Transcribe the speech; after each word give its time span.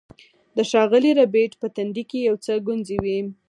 د 0.55 0.57
ښاغلي 0.69 1.11
ربیټ 1.19 1.51
په 1.61 1.67
تندي 1.75 2.03
کې 2.09 2.19
یو 2.29 2.35
څه 2.45 2.53
ګونځې 2.67 2.97
وې 3.03 3.19